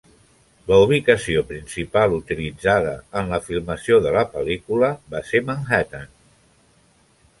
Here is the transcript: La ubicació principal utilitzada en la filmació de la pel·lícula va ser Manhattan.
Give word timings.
La 0.69 0.77
ubicació 0.83 1.43
principal 1.49 2.15
utilitzada 2.15 2.95
en 3.21 3.29
la 3.35 3.41
filmació 3.49 4.01
de 4.07 4.15
la 4.19 4.25
pel·lícula 4.33 4.91
va 5.17 5.23
ser 5.33 5.43
Manhattan. 5.51 6.11